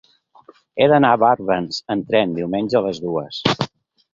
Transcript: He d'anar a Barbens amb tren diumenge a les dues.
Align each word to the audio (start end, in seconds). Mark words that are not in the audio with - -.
He 0.83 0.87
d'anar 0.91 1.11
a 1.17 1.19
Barbens 1.25 1.79
amb 1.97 2.09
tren 2.09 2.35
diumenge 2.39 2.81
a 2.81 2.85
les 2.87 3.03
dues. 3.05 3.45